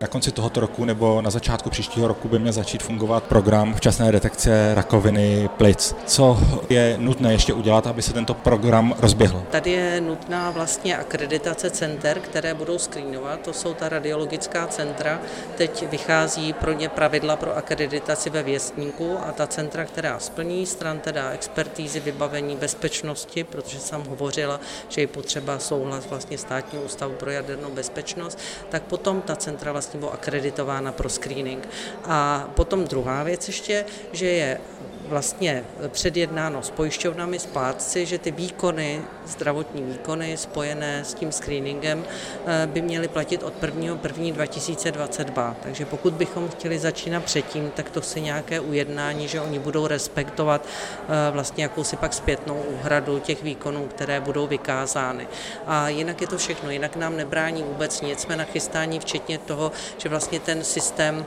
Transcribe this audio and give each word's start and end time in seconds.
Na 0.00 0.06
konci 0.06 0.32
tohoto 0.32 0.60
roku 0.60 0.84
nebo 0.84 1.22
na 1.22 1.30
začátku 1.30 1.70
příštího 1.70 2.08
roku 2.08 2.28
by 2.28 2.38
měl 2.38 2.52
začít 2.52 2.82
fungovat 2.82 3.24
program 3.24 3.74
včasné 3.74 4.12
detekce 4.12 4.74
rakoviny 4.74 5.50
plic. 5.56 5.96
Co 6.06 6.38
je 6.68 6.96
nutné 6.98 7.32
ještě 7.32 7.52
udělat, 7.52 7.86
aby 7.86 8.02
se 8.02 8.12
tento 8.12 8.34
program 8.34 8.94
rozběhl? 8.98 9.42
Tady 9.50 9.70
je 9.70 10.00
nutná 10.00 10.50
vlastně 10.50 10.98
akreditace 10.98 11.70
center, 11.70 12.20
které 12.20 12.54
budou 12.54 12.78
screenovat. 12.78 13.40
To 13.40 13.52
jsou 13.52 13.74
ta 13.74 13.88
radiologická 13.88 14.66
centra. 14.66 15.20
Teď 15.56 15.90
vychází 15.90 16.52
pro 16.52 16.72
ně 16.72 16.88
pravidla 16.88 17.36
pro 17.36 17.56
akreditaci 17.56 18.30
ve 18.30 18.42
věstníku 18.42 19.18
a 19.26 19.32
ta 19.32 19.46
centra, 19.46 19.84
která 19.84 20.18
splní 20.18 20.66
stran 20.66 20.98
teda 20.98 21.30
expertízy, 21.30 22.00
vybavení, 22.00 22.56
bezpečnosti, 22.56 23.44
protože 23.44 23.78
jsem 23.78 24.04
hovořila, 24.04 24.60
že 24.88 25.00
je 25.00 25.06
potřeba 25.06 25.58
souhlas 25.58 26.06
vlastně 26.06 26.38
státního 26.38 26.84
ústavu 26.84 27.14
pro 27.14 27.30
jadernou 27.30 27.70
bezpečnost, 27.70 28.38
tak 28.68 28.82
potom 28.82 29.20
ta 29.20 29.36
centra 29.36 29.72
vlastně 29.72 29.87
vlastně 29.94 30.10
akreditována 30.10 30.92
pro 30.92 31.08
screening. 31.08 31.68
A 32.04 32.48
potom 32.54 32.84
druhá 32.84 33.22
věc 33.22 33.46
ještě, 33.48 33.84
že 34.12 34.26
je 34.26 34.60
vlastně 35.08 35.64
předjednáno 35.88 36.62
s 36.62 36.70
pojišťovnami, 36.70 37.38
s 37.38 37.46
plátci, 37.46 38.06
že 38.06 38.18
ty 38.18 38.30
výkony, 38.30 39.02
zdravotní 39.26 39.82
výkony 39.82 40.36
spojené 40.36 41.04
s 41.04 41.14
tím 41.14 41.32
screeningem 41.32 42.04
eh, 42.46 42.66
by 42.66 42.82
měly 42.82 43.08
platit 43.08 43.42
od 43.42 43.62
1. 43.62 43.98
1. 44.02 44.34
2022. 44.34 45.56
Takže 45.62 45.84
pokud 45.84 46.12
bychom 46.12 46.48
chtěli 46.48 46.78
začínat 46.78 47.24
předtím, 47.24 47.70
tak 47.70 47.90
to 47.90 48.02
si 48.02 48.20
nějaké 48.20 48.60
ujednání, 48.60 49.28
že 49.28 49.40
oni 49.40 49.58
budou 49.58 49.86
respektovat 49.86 50.66
eh, 50.66 51.30
vlastně 51.30 51.62
jakousi 51.62 51.96
pak 51.96 52.14
zpětnou 52.14 52.54
úhradu 52.54 53.18
těch 53.18 53.42
výkonů, 53.42 53.86
které 53.86 54.20
budou 54.20 54.46
vykázány. 54.46 55.28
A 55.66 55.88
jinak 55.88 56.20
je 56.20 56.26
to 56.26 56.38
všechno, 56.38 56.70
jinak 56.70 56.96
nám 56.96 57.16
nebrání 57.16 57.62
vůbec 57.62 58.00
nic. 58.00 58.20
Jsme 58.20 58.36
nachystáni 58.36 59.00
včetně 59.00 59.38
toho, 59.38 59.72
že 59.98 60.08
vlastně 60.08 60.40
ten 60.40 60.64
systém 60.64 61.26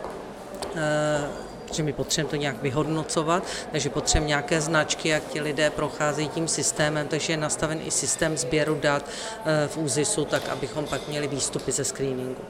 eh, 0.75 1.51
protože 1.71 1.83
my 1.83 1.93
potřebujeme 1.93 2.29
to 2.29 2.35
nějak 2.35 2.61
vyhodnocovat, 2.61 3.43
takže 3.71 3.89
potřebujeme 3.89 4.27
nějaké 4.27 4.61
značky, 4.61 5.09
jak 5.09 5.23
ti 5.27 5.41
lidé 5.41 5.69
procházejí 5.69 6.29
tím 6.29 6.47
systémem, 6.47 7.07
takže 7.07 7.33
je 7.33 7.37
nastaven 7.37 7.79
i 7.85 7.91
systém 7.91 8.37
sběru 8.37 8.77
dat 8.81 9.05
eh, 9.45 9.67
v 9.67 9.77
ÚZISu, 9.77 10.25
tak 10.25 10.49
abychom 10.49 10.85
pak 10.85 11.07
měli 11.07 11.27
výstupy 11.27 11.71
ze 11.71 11.83
screeningu. 11.83 12.41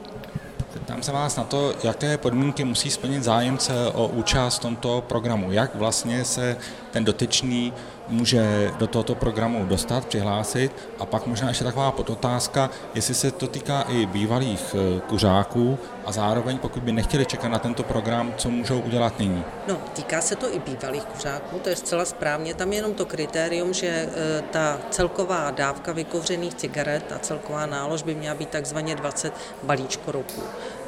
Tam 0.86 1.02
se 1.02 1.12
vás 1.12 1.36
na 1.36 1.44
to, 1.44 1.74
jaké 1.84 2.18
podmínky 2.18 2.64
musí 2.64 2.90
splnit 2.90 3.22
zájemce 3.22 3.72
o 3.94 4.06
účast 4.06 4.58
v 4.58 4.60
tomto 4.60 5.04
programu. 5.08 5.52
Jak 5.52 5.74
vlastně 5.74 6.24
se 6.24 6.56
ten 6.92 7.04
dotyčný 7.04 7.72
může 8.08 8.70
do 8.78 8.86
tohoto 8.86 9.14
programu 9.14 9.66
dostat, 9.66 10.06
přihlásit. 10.06 10.72
A 10.98 11.06
pak 11.06 11.26
možná 11.26 11.48
ještě 11.48 11.64
taková 11.64 11.92
podotázka, 11.92 12.70
jestli 12.94 13.14
se 13.14 13.30
to 13.30 13.46
týká 13.46 13.82
i 13.82 14.06
bývalých 14.06 14.74
eh, 14.74 15.00
kuřáků 15.00 15.78
a 16.06 16.12
zároveň 16.12 16.58
pokud 16.58 16.82
by 16.82 16.92
nechtěli 16.92 17.26
čekat 17.26 17.48
na 17.48 17.58
tento 17.58 17.82
program, 17.82 18.34
co 18.36 18.50
můžou 18.50 18.80
udělat 18.80 19.18
nyní? 19.18 19.44
No, 19.68 19.78
týká 19.92 20.20
se 20.20 20.36
to 20.36 20.54
i 20.54 20.58
bývalých 20.58 21.04
kuřáků, 21.04 21.58
to 21.58 21.68
je 21.68 21.76
zcela 21.76 22.04
správně. 22.04 22.54
Tam 22.54 22.72
je 22.72 22.78
jenom 22.78 22.94
to 22.94 23.06
kritérium, 23.06 23.72
že 23.72 23.86
eh, 23.86 24.42
ta 24.50 24.78
celková 24.90 25.50
dávka 25.50 25.92
vykouřených 25.92 26.54
cigaret 26.54 27.12
a 27.12 27.18
celková 27.18 27.66
nálož 27.66 28.02
by 28.02 28.14
měla 28.14 28.34
být 28.34 28.48
takzvaně 28.48 28.96
20 28.96 29.32
balíčko 29.62 30.12
roku. 30.12 30.42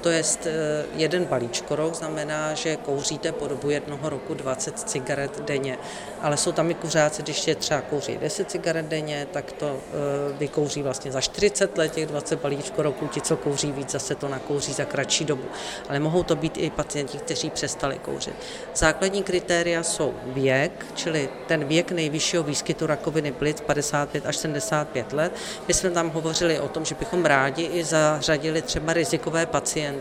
To 0.04 0.10
je 0.10 0.22
eh, 0.46 0.84
jeden 0.96 1.24
balíčko 1.24 1.76
rok, 1.76 1.94
znamená, 1.94 2.54
že 2.54 2.76
kouříte 2.76 3.32
po 3.32 3.48
dobu 3.48 3.70
jednoho 3.70 4.08
roku 4.08 4.34
20 4.34 4.78
cigaret 4.78 5.40
denně. 5.40 5.78
Ale 6.20 6.36
jsou 6.36 6.52
tam 6.52 6.70
i 6.70 6.74
kuřáci, 6.74 7.22
když 7.22 7.46
je 7.46 7.54
třeba 7.54 7.80
kouří 7.80 8.18
10 8.18 8.50
cigaret 8.50 8.86
denně, 8.86 9.26
tak 9.32 9.52
to 9.52 9.78
eh, 9.78 10.38
vykouří 10.38 10.82
vlastně 10.82 11.12
za 11.12 11.20
40 11.20 11.78
let, 11.78 11.92
těch 11.92 12.06
20 12.06 12.40
balíčko 12.40 12.94
ti, 13.10 13.20
co 13.20 13.36
kouří 13.36 13.72
víc, 13.72 13.90
zase 13.90 14.14
to 14.14 14.28
nakouří 14.28 14.72
za 14.72 14.84
kratší 14.84 15.24
dobu. 15.24 15.44
Ale 15.88 16.00
mohou 16.00 16.22
to 16.22 16.36
být 16.36 16.56
i 16.56 16.70
pacienti, 16.70 17.18
kteří 17.18 17.50
přestali 17.50 17.98
kouřit. 17.98 18.34
Základní 18.74 19.22
kritéria 19.22 19.82
jsou 19.82 20.14
věk, 20.26 20.86
čili 20.94 21.28
ten 21.46 21.64
věk 21.64 21.92
nejvyššího 21.92 22.42
výskytu 22.42 22.86
rakoviny 22.86 23.32
plic 23.32 23.60
55 23.60 24.26
až 24.26 24.36
75 24.36 25.12
let. 25.12 25.32
My 25.68 25.74
jsme 25.74 25.90
tam 25.90 26.10
hovořili 26.10 26.60
o 26.60 26.68
tom, 26.68 26.84
že 26.84 26.94
bychom 26.94 27.24
rádi 27.24 27.62
i 27.62 27.84
zařadili 27.84 28.62
třeba 28.62 28.92
rizikové 28.92 29.46
pacienty. 29.46 29.93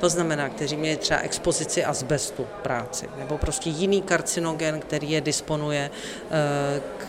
To 0.00 0.08
znamená, 0.08 0.48
kteří 0.48 0.76
měli 0.76 0.96
třeba 0.96 1.20
expozici 1.20 1.84
asbestu 1.84 2.46
práci, 2.62 3.08
nebo 3.18 3.38
prostě 3.38 3.70
jiný 3.70 4.02
karcinogen, 4.02 4.80
který 4.80 5.10
je 5.10 5.20
disponuje 5.20 5.90
eh, 5.90 6.80
k 7.06 7.08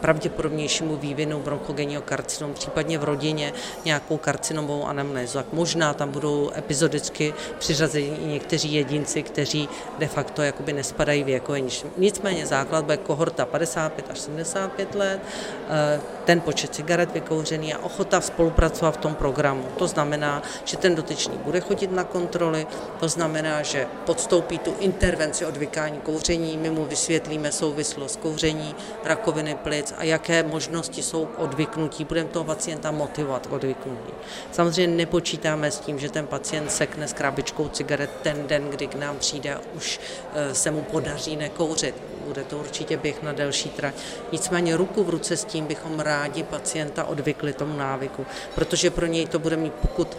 pravděpodobnějšímu 0.00 0.96
vývinu 0.96 1.40
bronchogenního 1.40 2.02
karcinomu, 2.02 2.54
případně 2.54 2.98
v 2.98 3.04
rodině 3.04 3.52
nějakou 3.84 4.16
karcinomovou 4.16 4.86
anamnézu. 4.86 5.38
Tak 5.38 5.52
možná 5.52 5.94
tam 5.94 6.10
budou 6.10 6.50
epizodicky 6.56 7.34
přiřazeni 7.58 8.06
i 8.06 8.26
někteří 8.26 8.74
jedinci, 8.74 9.22
kteří 9.22 9.68
de 9.98 10.06
facto 10.06 10.42
jakoby 10.42 10.72
nespadají 10.72 11.24
věkově. 11.24 11.62
Nicméně 11.96 12.46
základ 12.46 12.84
bude 12.84 12.96
kohorta 12.96 13.46
55 13.46 14.10
až 14.10 14.18
75 14.18 14.94
let, 14.94 15.20
eh, 15.68 16.00
ten 16.24 16.40
počet 16.40 16.74
cigaret 16.74 17.12
vykouřený 17.12 17.74
a 17.74 17.78
ochota 17.78 18.20
spolupracovat 18.20 18.90
v 18.90 18.96
tom 18.96 19.14
programu. 19.14 19.64
To 19.78 19.86
znamená, 19.86 20.42
že 20.64 20.76
ten 20.76 20.94
dotyčný 20.94 21.38
bude 21.42 21.60
chodit 21.60 21.92
na 21.92 22.04
kontroly, 22.04 22.66
to 23.00 23.08
znamená, 23.08 23.62
že 23.62 23.86
podstoupí 24.06 24.58
tu 24.58 24.74
intervenci 24.80 25.46
odvykání 25.46 26.00
kouření, 26.00 26.56
my 26.56 26.70
mu 26.70 26.84
vysvětlíme 26.84 27.52
souvislost 27.52 28.16
kouření, 28.16 28.74
rakoviny 29.04 29.54
plic 29.54 29.94
a 29.98 30.04
jaké 30.04 30.42
možnosti 30.42 31.02
jsou 31.02 31.26
k 31.26 31.38
odvyknutí. 31.38 32.04
Budeme 32.04 32.28
toho 32.28 32.44
pacienta 32.44 32.90
motivovat 32.90 33.46
k 33.46 33.52
odvyknutí. 33.52 34.12
Samozřejmě 34.52 34.96
nepočítáme 34.96 35.70
s 35.70 35.78
tím, 35.78 35.98
že 35.98 36.10
ten 36.10 36.26
pacient 36.26 36.72
sekne 36.72 37.08
s 37.08 37.12
krabičkou 37.12 37.68
cigaret 37.68 38.10
ten 38.22 38.46
den, 38.46 38.70
kdy 38.70 38.86
k 38.86 38.94
nám 38.94 39.18
přijde 39.18 39.58
už 39.74 40.00
eh, 40.34 40.54
se 40.54 40.70
mu 40.70 40.82
podaří 40.82 41.36
nekouřit. 41.36 41.94
Bude 42.26 42.44
to 42.44 42.58
určitě 42.58 42.96
běh 42.96 43.22
na 43.22 43.32
delší 43.32 43.68
trať. 43.68 43.94
Nicméně 44.32 44.76
ruku 44.76 45.04
v 45.04 45.10
ruce 45.10 45.36
s 45.36 45.44
tím 45.44 45.66
bychom 45.66 46.00
rádi 46.00 46.42
pacienta 46.42 47.04
odvykli 47.04 47.52
tomu 47.52 47.76
návyku, 47.76 48.26
protože 48.54 48.90
pro 48.90 49.06
něj 49.06 49.26
to 49.26 49.38
bude 49.38 49.56
mít, 49.56 49.72
pokud 49.72 50.16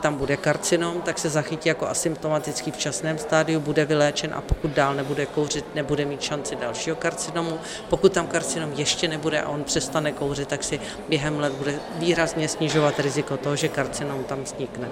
tam 0.00 0.14
bude 0.14 0.36
karcinom, 0.36 1.00
tak 1.00 1.18
se 1.18 1.28
zachytí 1.28 1.68
jako 1.68 1.88
asymptomatický 1.88 2.70
v 2.70 2.76
časném 2.76 3.18
stádiu, 3.18 3.60
bude 3.60 3.84
vyléčen 3.84 4.34
a 4.34 4.40
pokud 4.40 4.70
dál 4.70 4.94
nebude 4.94 5.26
kouřit, 5.26 5.74
nebude 5.74 6.04
mít 6.04 6.22
šanci 6.22 6.56
dalšího 6.56 6.96
karcinomu. 6.96 7.58
Pokud 7.88 8.12
tam 8.12 8.26
karcinom 8.26 8.72
ještě 8.76 9.08
nebude 9.08 9.40
a 9.40 9.48
on 9.48 9.64
přestane 9.64 10.12
kouřit, 10.12 10.48
tak 10.48 10.64
si 10.64 10.80
během 11.08 11.40
let 11.40 11.52
bude 11.52 11.74
výrazně 11.94 12.48
snižovat 12.48 13.00
riziko 13.00 13.36
toho, 13.36 13.56
že 13.56 13.68
karcinom 13.68 14.24
tam 14.24 14.42
vznikne. 14.42 14.88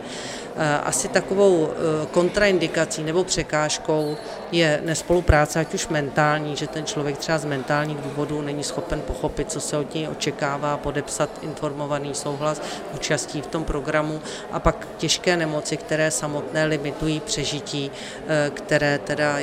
Eh, 0.57 0.79
asi 0.79 1.09
takovou 1.09 1.69
eh, 1.71 2.07
kontraindikací 2.07 3.03
nebo 3.03 3.25
překážkou 3.25 4.17
je 4.53 4.81
nespolupráce, 4.85 5.61
ať 5.61 5.75
už 5.75 5.89
mentální, 5.89 6.57
že 6.57 6.67
ten 6.67 6.85
člověk 6.85 7.19
třeba 7.19 7.39
z 7.39 7.45
mentálních 7.45 7.99
důvodů 7.99 8.43
není 8.43 8.65
schopen 8.65 9.01
pochopit, 9.01 9.51
co 9.53 9.61
se 9.61 9.77
od 9.77 9.95
něj 9.95 10.09
očekává, 10.09 10.77
podepsat 10.77 11.31
informovaný 11.43 12.15
souhlas 12.15 12.63
účastí 12.95 13.43
v 13.43 13.47
tom 13.47 13.65
programu 13.65 14.21
a 14.53 14.61
pak 14.61 14.70
těžké 14.97 15.37
nemoci, 15.37 15.77
které 15.77 16.11
samotné 16.11 16.65
limitují 16.65 17.21
přežití, 17.21 17.91
eh, 18.29 18.51
které 18.51 18.99
teda 18.99 19.39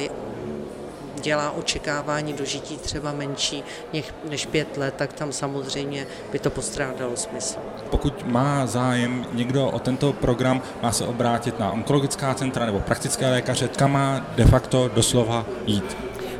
dělá 1.21 1.51
očekávání 1.51 2.33
dožití 2.33 2.77
třeba 2.77 3.11
menší 3.11 3.63
než 4.29 4.45
pět 4.45 4.77
let, 4.77 4.93
tak 4.97 5.13
tam 5.13 5.31
samozřejmě 5.31 6.07
by 6.31 6.39
to 6.39 6.49
postrádalo 6.49 7.17
smysl. 7.17 7.59
Pokud 7.89 8.25
má 8.25 8.65
zájem 8.65 9.25
někdo 9.33 9.67
o 9.67 9.79
tento 9.79 10.13
program, 10.13 10.61
má 10.81 10.91
se 10.91 11.05
obrátit 11.05 11.59
na 11.59 11.71
onkologická 11.71 12.33
centra 12.33 12.65
nebo 12.65 12.79
praktické 12.79 13.29
lékaře, 13.29 13.67
kam 13.67 13.91
má 13.91 14.25
de 14.35 14.45
facto 14.45 14.87
doslova 14.87 15.45
jít? 15.65 15.97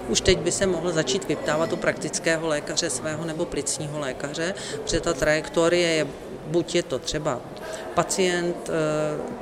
Už 0.08 0.22
teď 0.22 0.40
by 0.40 0.52
se 0.52 0.66
mohl 0.66 0.92
začít 0.92 1.28
vyptávat 1.28 1.74
u 1.74 1.76
praktického 1.76 2.47
lékaře 2.47 2.90
svého 2.90 3.26
nebo 3.26 3.46
plicního 3.46 4.00
lékaře, 4.00 4.53
protože 4.84 5.00
ta 5.00 5.14
trajektorie 5.14 5.90
je 5.90 6.08
buď 6.47 6.76
je 6.76 6.84
to 6.84 6.99
třeba 6.99 7.41
pacient 7.94 8.70
eh, 8.70 8.73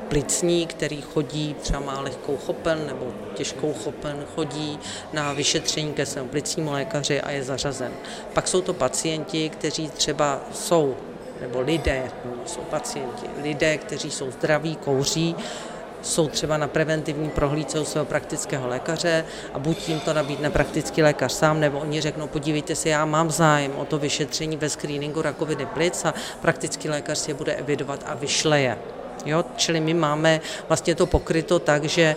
plicní, 0.07 0.67
který 0.67 1.01
chodí, 1.01 1.55
třeba 1.61 1.79
má 1.79 2.01
lehkou 2.01 2.37
chopen 2.37 2.87
nebo 2.87 3.13
těžkou 3.35 3.73
chopen, 3.73 4.25
chodí 4.35 4.79
na 5.13 5.33
vyšetření 5.33 5.93
ke 5.93 6.05
svému 6.05 6.27
plicnímu 6.27 6.71
lékaři 6.71 7.21
a 7.21 7.31
je 7.31 7.43
zařazen. 7.43 7.91
Pak 8.33 8.47
jsou 8.47 8.61
to 8.61 8.73
pacienti, 8.73 9.49
kteří 9.49 9.89
třeba 9.89 10.39
jsou 10.53 10.95
nebo 11.41 11.61
lidé, 11.61 12.11
jsou 12.45 12.61
pacienti, 12.61 13.27
lidé, 13.41 13.77
kteří 13.77 14.11
jsou 14.11 14.31
zdraví, 14.31 14.75
kouří, 14.75 15.35
jsou 16.05 16.27
třeba 16.27 16.57
na 16.57 16.67
preventivní 16.67 17.29
prohlídce 17.29 17.79
u 17.79 17.85
svého 17.85 18.05
praktického 18.05 18.67
lékaře 18.67 19.25
a 19.53 19.59
buď 19.59 19.89
jim 19.89 19.99
to 19.99 20.13
nabídne 20.13 20.49
praktický 20.49 21.03
lékař 21.03 21.31
sám, 21.31 21.59
nebo 21.59 21.79
oni 21.79 22.01
řeknou, 22.01 22.27
podívejte 22.27 22.75
se, 22.75 22.89
já 22.89 23.05
mám 23.05 23.31
zájem 23.31 23.71
o 23.75 23.85
to 23.85 23.99
vyšetření 23.99 24.57
ve 24.57 24.69
screeningu 24.69 25.21
rakoviny 25.21 25.65
plic 25.65 26.05
a 26.05 26.13
praktický 26.41 26.89
lékař 26.89 27.17
si 27.17 27.31
je 27.31 27.35
bude 27.35 27.53
evidovat 27.55 28.03
a 28.05 28.13
vyšle 28.13 28.61
je. 28.61 28.77
Jo? 29.25 29.45
Čili 29.55 29.79
my 29.79 29.93
máme 29.93 30.41
vlastně 30.67 30.95
to 30.95 31.05
pokryto 31.05 31.59
tak, 31.59 31.83
že 31.83 32.01
e, 32.01 32.15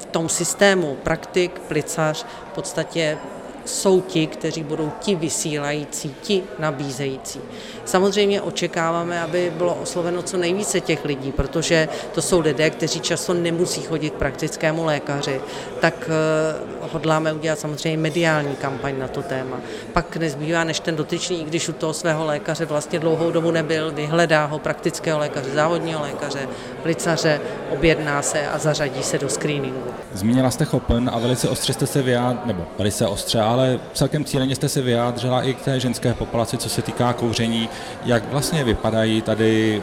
v 0.00 0.06
tom 0.06 0.28
systému 0.28 0.96
praktik, 1.02 1.58
plicař 1.58 2.24
v 2.52 2.54
podstatě 2.54 3.18
jsou 3.64 4.00
ti, 4.00 4.26
kteří 4.26 4.62
budou 4.62 4.92
ti 5.00 5.14
vysílající, 5.14 6.14
ti 6.22 6.42
nabízející. 6.58 7.40
Samozřejmě 7.84 8.42
očekáváme, 8.42 9.20
aby 9.20 9.52
bylo 9.56 9.74
osloveno 9.74 10.22
co 10.22 10.36
nejvíce 10.36 10.80
těch 10.80 11.04
lidí, 11.04 11.32
protože 11.32 11.88
to 12.14 12.22
jsou 12.22 12.40
lidé, 12.40 12.70
kteří 12.70 13.00
často 13.00 13.34
nemusí 13.34 13.82
chodit 13.82 14.10
k 14.10 14.16
praktickému 14.16 14.84
lékaři, 14.84 15.40
tak 15.80 16.10
eh, 16.10 16.88
hodláme 16.92 17.32
udělat 17.32 17.58
samozřejmě 17.58 17.98
mediální 17.98 18.56
kampaň 18.56 18.98
na 18.98 19.08
to 19.08 19.22
téma. 19.22 19.60
Pak 19.92 20.16
nezbývá, 20.16 20.64
než 20.64 20.80
ten 20.80 20.96
dotyčný, 20.96 21.40
i 21.40 21.44
když 21.44 21.68
u 21.68 21.72
toho 21.72 21.92
svého 21.92 22.24
lékaře 22.24 22.64
vlastně 22.64 22.98
dlouhou 22.98 23.30
dobu 23.30 23.50
nebyl, 23.50 23.90
vyhledá 23.92 24.44
ho 24.44 24.58
praktického 24.58 25.18
lékaře, 25.18 25.50
závodního 25.50 26.02
lékaře, 26.02 26.48
licaře, 26.84 27.40
objedná 27.70 28.22
se 28.22 28.46
a 28.46 28.58
zařadí 28.58 29.02
se 29.02 29.18
do 29.18 29.28
screeningu. 29.28 29.90
Zmínila 30.12 30.50
jste 30.50 30.64
Chopen 30.64 31.10
a 31.14 31.18
velice 31.18 31.48
ostře 31.48 31.72
jste 31.72 31.86
se 31.86 32.02
vyjádřila, 32.02 32.42
nebo 32.44 32.66
velice 32.78 33.06
ostře, 33.06 33.40
ale 33.52 33.80
celkem 33.92 34.24
cíleně 34.24 34.54
jste 34.54 34.68
se 34.68 34.82
vyjádřila 34.82 35.42
i 35.42 35.54
k 35.54 35.60
té 35.62 35.80
ženské 35.80 36.14
populaci, 36.14 36.58
co 36.58 36.68
se 36.68 36.82
týká 36.82 37.12
kouření. 37.12 37.68
Jak 38.04 38.28
vlastně 38.32 38.64
vypadají 38.64 39.22
tady 39.22 39.82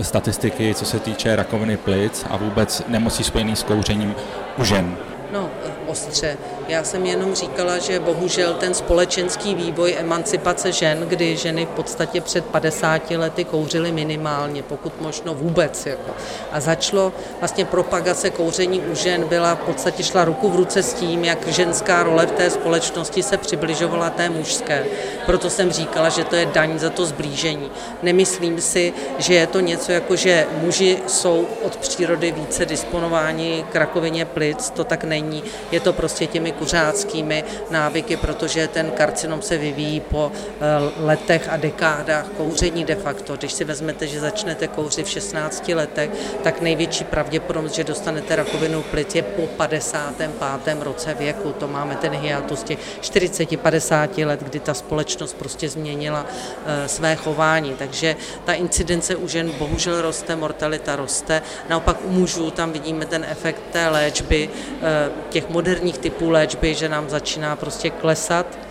e, 0.00 0.04
statistiky, 0.04 0.74
co 0.74 0.84
se 0.84 0.98
týče 1.00 1.36
rakoviny 1.36 1.76
plic 1.76 2.26
a 2.30 2.36
vůbec 2.36 2.82
nemocí 2.88 3.24
spojených 3.24 3.58
s 3.58 3.62
kouřením 3.62 4.14
u 4.58 4.64
žen? 4.64 4.96
No, 5.32 5.50
ostře. 5.96 6.36
Já 6.68 6.84
jsem 6.84 7.06
jenom 7.06 7.34
říkala, 7.34 7.78
že 7.78 8.00
bohužel 8.00 8.54
ten 8.54 8.74
společenský 8.74 9.54
vývoj 9.54 9.96
emancipace 9.98 10.72
žen, 10.72 11.06
kdy 11.08 11.36
ženy 11.36 11.66
v 11.66 11.68
podstatě 11.68 12.20
před 12.20 12.44
50 12.44 13.10
lety 13.10 13.44
kouřily 13.44 13.92
minimálně, 13.92 14.62
pokud 14.62 15.00
možno 15.00 15.34
vůbec. 15.34 15.86
Jako. 15.86 16.10
A 16.52 16.60
začalo 16.60 17.12
vlastně 17.40 17.64
propagace 17.64 18.30
kouření 18.30 18.80
u 18.80 18.94
žen 18.94 19.24
byla 19.28 19.54
v 19.54 19.58
podstatě 19.58 20.02
šla 20.02 20.24
ruku 20.24 20.48
v 20.48 20.56
ruce 20.56 20.82
s 20.82 20.92
tím, 20.92 21.24
jak 21.24 21.48
ženská 21.48 22.02
role 22.02 22.26
v 22.26 22.30
té 22.30 22.50
společnosti 22.50 23.22
se 23.22 23.36
přibližovala 23.36 24.10
té 24.10 24.28
mužské. 24.28 24.84
Proto 25.26 25.50
jsem 25.50 25.72
říkala, 25.72 26.08
že 26.08 26.24
to 26.24 26.36
je 26.36 26.46
daň 26.46 26.78
za 26.78 26.90
to 26.90 27.06
zblížení. 27.06 27.70
Nemyslím 28.02 28.60
si, 28.60 28.92
že 29.18 29.34
je 29.34 29.46
to 29.46 29.60
něco 29.60 29.92
jako, 29.92 30.16
že 30.16 30.46
muži 30.60 30.98
jsou 31.06 31.46
od 31.62 31.76
přírody 31.76 32.32
více 32.32 32.66
disponováni 32.66 33.64
k 33.72 33.76
rakovině 33.76 34.24
plic, 34.24 34.70
to 34.70 34.84
tak 34.84 35.04
není. 35.04 35.42
Je 35.72 35.80
to 35.80 35.85
prostě 35.92 36.26
těmi 36.26 36.52
kuřáckými 36.52 37.44
návyky, 37.70 38.16
protože 38.16 38.68
ten 38.68 38.90
karcinom 38.90 39.42
se 39.42 39.58
vyvíjí 39.58 40.00
po 40.00 40.32
eh, 40.34 40.60
letech 40.96 41.48
a 41.50 41.56
dekádách 41.56 42.26
kouření 42.36 42.84
de 42.84 42.94
facto. 42.94 43.36
Když 43.36 43.52
si 43.52 43.64
vezmete, 43.64 44.06
že 44.06 44.20
začnete 44.20 44.68
kouřit 44.68 45.06
v 45.06 45.10
16 45.10 45.68
letech, 45.68 46.10
tak 46.42 46.60
největší 46.60 47.04
pravděpodobnost, 47.04 47.74
že 47.74 47.84
dostanete 47.84 48.36
rakovinu 48.36 48.82
plic 48.82 49.14
je 49.14 49.22
po 49.22 49.46
55. 49.46 50.82
roce 50.82 51.14
věku. 51.14 51.52
To 51.52 51.68
máme 51.68 51.96
ten 51.96 52.12
hiatus 52.12 52.62
těch 52.62 52.78
40-50 53.00 54.26
let, 54.26 54.42
kdy 54.42 54.60
ta 54.60 54.74
společnost 54.74 55.36
prostě 55.36 55.68
změnila 55.68 56.26
eh, 56.66 56.88
své 56.88 57.16
chování. 57.16 57.74
Takže 57.78 58.16
ta 58.44 58.52
incidence 58.52 59.16
u 59.16 59.28
žen 59.28 59.50
bohužel 59.58 60.02
roste, 60.02 60.36
mortalita 60.36 60.96
roste. 60.96 61.42
Naopak 61.68 61.96
u 62.04 62.10
mužů 62.10 62.50
tam 62.50 62.72
vidíme 62.72 63.06
ten 63.06 63.26
efekt 63.30 63.62
té 63.72 63.88
léčby, 63.88 64.50
eh, 64.82 65.10
těch 65.30 65.48
moderních 65.48 65.65
typů 65.98 66.30
léčby, 66.30 66.74
že 66.74 66.88
nám 66.88 67.08
začíná 67.08 67.56
prostě 67.56 67.90
klesat 67.90 68.65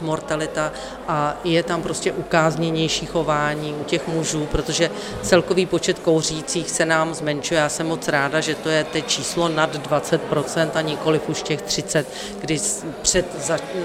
mortalita 0.00 0.72
a 1.08 1.36
je 1.44 1.62
tam 1.62 1.82
prostě 1.82 2.12
ukázněnější 2.12 3.06
chování 3.06 3.74
u 3.80 3.84
těch 3.84 4.08
mužů, 4.08 4.46
protože 4.46 4.90
celkový 5.22 5.66
počet 5.66 5.98
kouřících 5.98 6.70
se 6.70 6.84
nám 6.86 7.14
zmenšuje. 7.14 7.60
Já 7.60 7.68
jsem 7.68 7.86
moc 7.86 8.08
ráda, 8.08 8.40
že 8.40 8.54
to 8.54 8.68
je 8.68 8.84
teď 8.84 9.06
číslo 9.06 9.48
nad 9.48 9.76
20% 9.76 10.70
a 10.74 10.80
nikoliv 10.80 11.28
už 11.28 11.42
těch 11.42 11.62
30, 11.62 12.06
kdy 12.40 12.58
před 13.02 13.26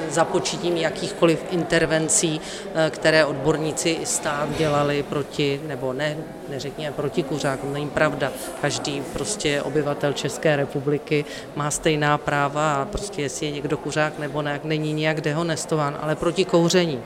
započítím 0.10 0.78
jakýchkoliv 0.78 1.46
intervencí, 1.52 2.42
eh, 2.76 2.90
které 2.90 3.26
odborníci 3.26 3.90
i 3.90 4.06
stát 4.06 4.50
dělali 4.58 5.04
proti, 5.04 5.62
nebo 5.68 5.94
ne, 5.94 6.18
neřekněme 6.50 6.92
proti 6.96 7.24
kuřákům, 7.24 7.74
není 7.74 7.90
pravda. 7.90 8.32
Každý 8.62 9.02
prostě 9.14 9.62
obyvatel 9.62 10.14
České 10.14 10.56
republiky 10.56 11.26
má 11.56 11.72
stejná 11.72 12.18
práva 12.18 12.76
a 12.76 12.86
prostě 12.86 13.22
jestli 13.22 13.46
je 13.46 13.52
někdo 13.52 13.78
kuřák 13.78 14.20
nebo 14.20 14.42
ne, 14.42 14.60
není 14.64 14.94
nijak 14.94 15.22
dehonestován, 15.22 15.97
ale 16.02 16.16
proti 16.16 16.46
kouření. 16.46 17.00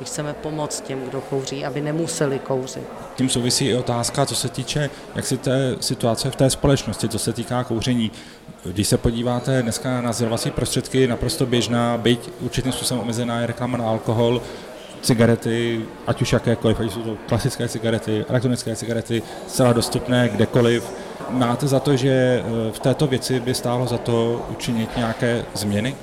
My 0.00 0.06
chceme 0.06 0.32
pomoct 0.32 0.80
těm, 0.80 1.00
kdo 1.00 1.20
kouří, 1.20 1.64
aby 1.64 1.80
nemuseli 1.80 2.38
kouřit. 2.38 2.82
Tím 3.16 3.28
souvisí 3.28 3.66
i 3.68 3.76
otázka, 3.76 4.26
co 4.26 4.34
se 4.34 4.48
týče 4.48 4.90
jak 5.14 5.26
si 5.26 5.36
té 5.36 5.76
situace 5.80 6.30
v 6.30 6.36
té 6.36 6.50
společnosti, 6.50 7.08
co 7.08 7.18
se 7.18 7.32
týká 7.32 7.64
kouření. 7.64 8.10
Když 8.64 8.88
se 8.88 8.96
podíváte 8.96 9.62
dneska 9.62 10.00
na 10.00 10.12
sdělovací 10.12 10.50
prostředky, 10.50 11.06
naprosto 11.06 11.46
běžná, 11.46 11.98
byť 11.98 12.30
určitým 12.40 12.72
způsobem 12.72 13.02
omezená 13.02 13.40
je 13.40 13.46
reklama 13.46 13.78
na 13.78 13.88
alkohol, 13.88 14.42
cigarety, 15.02 15.84
ať 16.06 16.22
už 16.22 16.32
jakékoliv, 16.32 16.80
ať 16.80 16.92
jsou 16.92 17.02
to 17.02 17.16
klasické 17.28 17.68
cigarety, 17.68 18.24
elektronické 18.28 18.76
cigarety, 18.76 19.22
zcela 19.46 19.72
dostupné 19.72 20.28
kdekoliv. 20.28 20.92
Máte 21.30 21.66
za 21.66 21.80
to, 21.80 21.96
že 21.96 22.10
eh, 22.10 22.72
v 22.72 22.78
této 22.78 23.06
věci 23.06 23.40
by 23.40 23.54
stálo 23.54 23.86
za 23.86 23.98
to 23.98 24.46
učinit 24.50 24.96
nějaké 24.96 25.44
změny? 25.54 25.94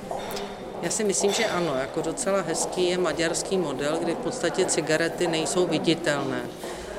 Já 0.84 0.90
si 0.90 1.04
myslím, 1.04 1.34
že 1.34 1.46
ano. 1.46 1.76
Jako 1.80 2.02
docela 2.02 2.42
hezký 2.42 2.90
je 2.90 2.98
maďarský 2.98 3.58
model, 3.58 3.98
kdy 4.02 4.14
v 4.14 4.18
podstatě 4.18 4.66
cigarety 4.66 5.28
nejsou 5.28 5.68
viditelné. 5.68 6.42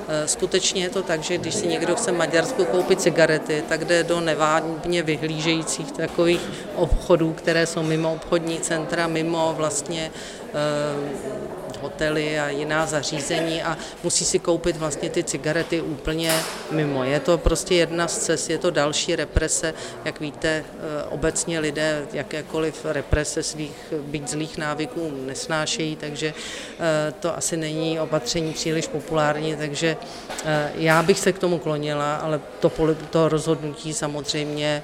E, 0.08 0.28
skutečně 0.28 0.82
je 0.82 0.90
to 0.90 1.02
tak, 1.02 1.22
že 1.22 1.38
když 1.38 1.54
si 1.54 1.66
někdo 1.66 1.96
chce 1.96 2.12
Maďarsku 2.12 2.64
koupit 2.64 3.00
cigarety, 3.00 3.64
tak 3.69 3.84
jde 3.84 4.02
do 4.04 4.20
nevádně 4.20 5.02
vyhlížejících 5.02 5.92
takových 5.92 6.40
obchodů, 6.76 7.32
které 7.32 7.66
jsou 7.66 7.82
mimo 7.82 8.12
obchodní 8.12 8.60
centra, 8.60 9.06
mimo 9.06 9.54
vlastně 9.56 10.10
e, 10.10 11.63
hotely 11.84 12.40
a 12.40 12.48
jiná 12.48 12.86
zařízení 12.86 13.62
a 13.62 13.76
musí 14.02 14.25
si 14.25 14.38
koupit 14.38 14.76
vlastně 14.76 15.10
ty 15.10 15.25
cigarety 15.25 15.81
úplně 15.81 16.32
mimo. 16.70 17.04
Je 17.04 17.20
to 17.20 17.38
prostě 17.38 17.75
jedna 17.75 18.08
z 18.08 18.19
cest, 18.19 18.50
je 18.50 18.58
to 18.58 18.70
další 18.70 19.16
represe, 19.16 19.75
jak 20.04 20.20
víte, 20.20 20.48
eh, 20.48 21.04
obecně 21.10 21.60
lidé 21.60 22.06
jakékoliv 22.12 22.84
represe 22.84 23.42
svých 23.42 23.92
byť 24.00 24.28
zlých 24.28 24.58
návyků 24.58 25.12
nesnášejí, 25.26 25.96
takže 25.96 26.34
eh, 26.34 27.12
to 27.20 27.36
asi 27.36 27.56
není 27.56 28.00
opatření 28.00 28.52
příliš 28.52 28.86
populární, 28.86 29.56
takže 29.56 29.96
eh, 30.44 30.72
já 30.75 31.02
bych 31.02 31.19
se 31.19 31.32
k 31.32 31.38
tomu 31.38 31.58
klonila, 31.58 32.16
ale 32.16 32.40
to, 32.60 32.72
to 33.10 33.28
rozhodnutí 33.28 33.92
samozřejmě 33.92 34.82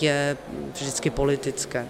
je 0.00 0.36
vždycky 0.72 1.10
politické. 1.10 1.86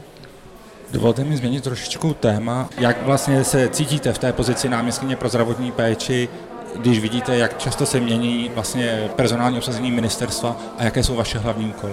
Dovolte 0.92 1.25
mi 1.25 1.37
změnit 1.37 1.64
trošičku 1.64 2.14
téma. 2.14 2.69
Jak 2.78 3.02
vlastně 3.02 3.44
se 3.44 3.69
cítíte 3.69 4.12
v 4.12 4.18
té 4.18 4.32
pozici 4.32 4.68
náměstkyně 4.68 5.16
pro 5.16 5.28
zdravotní 5.28 5.73
péči, 5.73 6.28
když 6.76 6.99
vidíte, 6.99 7.37
jak 7.37 7.59
často 7.59 7.87
se 7.87 8.00
mění 8.00 8.50
vlastně 8.54 9.11
personální 9.16 9.59
obsazení 9.59 9.90
ministerstva 9.90 10.56
a 10.78 10.85
jaké 10.85 11.02
jsou 11.02 11.14
vaše 11.14 11.38
hlavní 11.38 11.66
úkoly? 11.66 11.92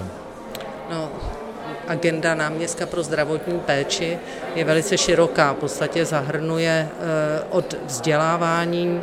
No, 0.90 1.10
agenda 1.88 2.34
náměstka 2.34 2.86
pro 2.86 3.02
zdravotní 3.02 3.60
péči 3.60 4.18
je 4.54 4.64
velice 4.64 4.98
široká, 4.98 5.52
v 5.52 5.56
podstatě 5.56 6.04
zahrnuje 6.04 6.88
eh, 6.90 7.42
od 7.50 7.74
vzdělávání 7.86 9.00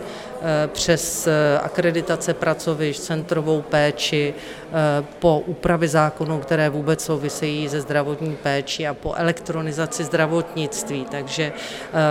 přes 0.67 1.27
eh, 1.27 1.59
akreditace 1.63 2.33
pracovišť, 2.33 3.01
centrovou 3.01 3.61
péči, 3.61 4.33
eh, 4.33 5.05
po 5.19 5.39
úpravy 5.39 5.87
zákonů, 5.87 6.39
které 6.39 6.69
vůbec 6.69 7.03
souvisejí 7.03 7.67
ze 7.67 7.81
zdravotní 7.81 8.35
péči 8.35 8.87
a 8.87 8.93
po 8.93 9.13
elektronizaci 9.13 10.03
zdravotnictví. 10.03 11.05
Takže 11.11 11.53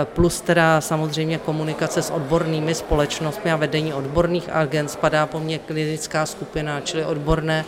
plus 0.03 0.41
teda 0.41 0.81
samozřejmě 0.81 1.37
komunikace 1.37 2.01
s 2.01 2.11
odbornými 2.11 2.75
společnostmi 2.75 3.51
a 3.51 3.55
vedení 3.55 3.93
odborných 3.93 4.49
agent 4.49 4.91
spadá 4.91 5.25
po 5.25 5.39
mně 5.39 5.59
klinická 5.59 6.25
skupina, 6.25 6.81
čili 6.81 7.05
odborné 7.05 7.65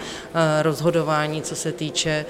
rozhodování, 0.61 1.41
co 1.41 1.55
se 1.55 1.71
týče 1.71 2.25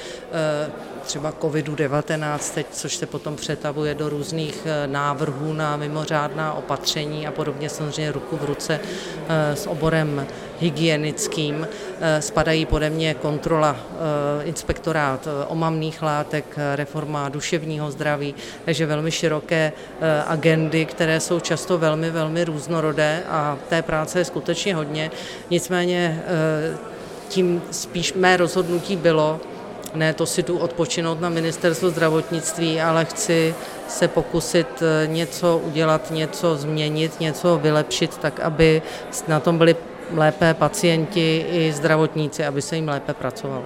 třeba 1.08 1.32
COVID-19, 1.32 2.54
teď, 2.54 2.68
což 2.72 2.96
se 2.96 3.06
potom 3.06 3.36
přetavuje 3.36 3.96
do 3.96 4.10
různých 4.10 4.66
eh, 4.66 4.88
návrhů 4.88 5.54
na 5.54 5.78
mimořádná 5.78 6.54
opatření 6.54 7.28
a 7.28 7.32
podobně 7.32 7.70
samozřejmě 7.70 8.12
ruku 8.18 8.38
v 8.38 8.46
ruce 8.46 8.80
eh, 8.80 9.56
s 9.56 9.68
oborem 9.68 10.26
hygienickým. 10.60 11.62
Eh, 11.62 12.22
spadají 12.22 12.66
pode 12.66 12.90
mě 12.90 13.14
kontrola, 13.14 13.76
inspektorát 14.44 15.28
omamných 15.48 16.02
látek, 16.02 16.46
reforma 16.76 17.30
duševního 17.30 17.92
zdraví, 17.92 18.36
takže 18.66 18.86
velmi 18.86 19.12
široké 19.12 19.72
agendy, 20.28 20.86
které 20.86 21.20
jsou 21.20 21.40
často 21.40 21.78
velmi, 21.78 22.10
velmi 22.10 22.44
různorodé 22.44 23.24
a 23.30 23.58
té 23.70 23.82
práce 23.82 24.20
je 24.20 24.26
skutečně 24.26 24.76
hodně. 24.76 25.12
Nicméně 25.50 26.24
tím 27.30 27.62
spíš 27.72 28.14
mé 28.14 28.38
rozhodnutí 28.38 28.96
bylo, 28.96 29.40
ne 29.96 30.14
to 30.14 30.26
si 30.26 30.44
tu 30.44 30.58
odpočinout 30.58 31.22
na 31.22 31.30
ministerstvo 31.30 31.90
zdravotnictví, 31.90 32.82
ale 32.82 33.06
chci 33.06 33.56
se 33.88 34.08
pokusit 34.08 34.68
eh, 34.82 35.08
něco 35.08 35.62
udělat, 35.66 36.12
něco 36.12 36.56
změnit, 36.56 37.20
něco 37.20 37.58
vylepšit, 37.58 38.18
tak 38.18 38.40
aby 38.40 38.82
na 39.28 39.40
tom 39.40 39.58
byli 39.58 39.76
lépe 40.16 40.54
pacienti 40.54 41.46
i 41.52 41.72
zdravotníci, 41.72 42.46
aby 42.46 42.62
se 42.62 42.76
jim 42.76 42.88
lépe 42.88 43.14
pracovalo. 43.14 43.64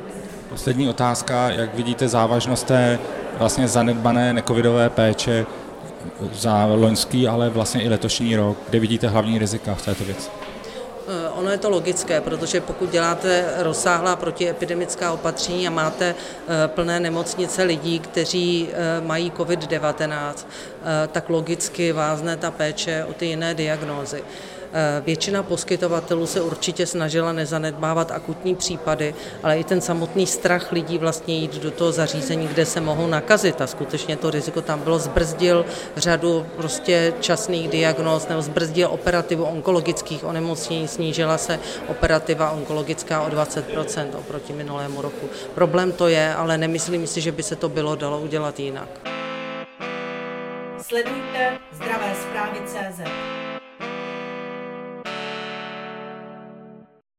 Poslední 0.50 0.90
otázka, 0.90 1.50
jak 1.50 1.76
vidíte 1.76 2.08
závažnost 2.08 2.68
té 2.68 3.00
vlastně 3.38 3.68
zanedbané 3.68 4.34
necovidové 4.34 4.90
péče 4.90 5.46
za 6.34 6.66
loňský, 6.66 7.28
ale 7.28 7.50
vlastně 7.50 7.82
i 7.82 7.90
letošní 7.90 8.36
rok, 8.36 8.58
kde 8.70 8.80
vidíte 8.80 9.08
hlavní 9.08 9.40
rizika 9.40 9.76
v 9.76 9.86
této 9.86 10.04
věci? 10.04 10.30
Eh, 11.12 11.30
ono 11.30 11.52
je 11.52 11.58
to 11.58 11.70
logické, 11.70 12.22
protože 12.22 12.62
pokud 12.62 12.90
děláte 12.90 13.54
rozsáhlá 13.58 14.16
protiepidemická 14.16 15.12
opatření 15.12 15.68
a 15.68 15.72
máte 15.72 16.16
eh, 16.16 16.68
plné 16.68 17.00
nemocnice 17.00 17.64
lidí, 17.64 18.00
kteří 18.00 18.70
eh, 18.72 19.02
mají 19.02 19.32
COVID-19, 19.32 20.34
tak 21.12 21.30
logicky 21.30 21.92
vázne 21.92 22.38
ta 22.38 22.52
péče 22.52 23.06
o 23.10 23.14
ty 23.14 23.26
jiné 23.26 23.54
diagnózy. 23.54 24.24
Eh, 24.74 25.02
většina 25.06 25.44
poskytovatelů 25.44 26.28
se 26.28 26.42
určitě 26.42 26.86
snažila 26.86 27.32
nezanedbávat 27.32 28.12
akutní 28.12 28.56
případy, 28.56 29.16
ale 29.44 29.60
i 29.60 29.64
ten 29.64 29.82
samotný 29.82 30.28
strach 30.28 30.72
lidí 30.72 30.98
vlastně 30.98 31.36
jít 31.36 31.56
do 31.56 31.72
toho 31.72 31.92
zařízení, 31.92 32.48
kde 32.48 32.66
se 32.66 32.82
mohou 32.82 33.08
nakazit 33.08 33.62
a 33.62 33.68
skutečně 33.68 34.18
to 34.18 34.32
riziko 34.32 34.62
tam 34.62 34.80
bylo, 34.80 35.00
zbrzdil 35.00 35.66
řadu 35.98 36.46
prostě 36.58 37.14
časných 37.20 37.70
diagnóz 37.70 38.28
nebo 38.28 38.42
zbrzdil 38.42 38.88
operativu 38.92 39.44
onkologických 39.44 40.24
onemocnění, 40.26 40.88
snížila 40.88 41.38
se 41.38 41.60
operativa 41.88 42.52
onkologická 42.52 43.22
o 43.22 43.30
20% 43.30 44.08
oproti 44.20 44.54
minulému 44.54 45.02
roku. 45.02 45.30
Problém 45.56 45.92
to 45.92 46.08
je, 46.08 46.34
ale 46.34 46.58
nemyslím 46.58 47.08
si, 47.08 47.22
že 47.22 47.32
by 47.32 47.44
se 47.44 47.56
to 47.56 47.70
bylo 47.70 47.96
dalo 47.96 48.20
udělat 48.20 48.60
jinak. 48.60 48.90
Sledujte 50.82 51.60
zdravé 51.72 52.16
zprávy 52.22 52.60
CZ. 52.66 53.41